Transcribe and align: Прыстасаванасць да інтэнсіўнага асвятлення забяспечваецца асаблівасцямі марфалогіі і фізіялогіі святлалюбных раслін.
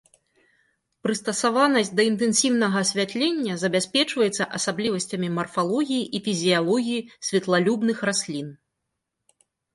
Прыстасаванасць 1.07 1.91
да 1.99 2.05
інтэнсіўнага 2.11 2.77
асвятлення 2.85 3.59
забяспечваецца 3.65 4.49
асаблівасцямі 4.61 5.29
марфалогіі 5.37 6.01
і 6.19 6.23
фізіялогіі 6.31 7.07
святлалюбных 7.31 7.97
раслін. 8.11 8.47